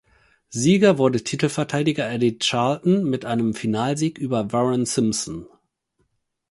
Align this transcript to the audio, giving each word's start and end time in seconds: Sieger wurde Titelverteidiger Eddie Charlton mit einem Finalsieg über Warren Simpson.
Sieger 0.49 0.97
wurde 0.97 1.23
Titelverteidiger 1.23 2.09
Eddie 2.09 2.39
Charlton 2.41 3.03
mit 3.03 3.23
einem 3.23 3.53
Finalsieg 3.53 4.17
über 4.17 4.51
Warren 4.51 4.87
Simpson. 4.87 5.45